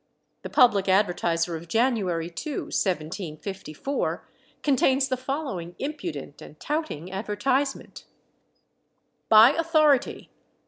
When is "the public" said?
0.41-0.89